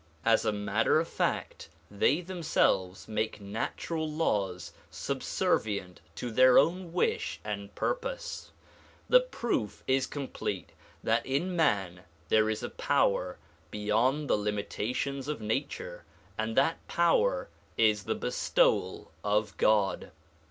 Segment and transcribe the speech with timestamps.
[0.25, 7.39] As a matter of fact they themselves make natural laws subservient to their own wish
[7.45, 8.49] and purpose.
[9.09, 10.71] The proof is complete
[11.03, 13.37] that in man there is a power
[13.69, 16.03] beyond the limitations of nature,
[16.35, 20.09] and that power is the bestowal of God.